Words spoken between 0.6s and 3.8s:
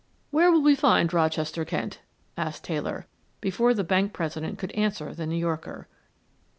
we find Rochester, Kent?" asked Taylor, before